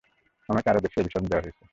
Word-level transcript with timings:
আমাকে 0.49 0.67
আরও 0.71 0.83
বেশি 0.85 0.97
অভিশাপ 1.01 1.23
দেয়া 1.23 1.43
হয়েছে। 1.43 1.63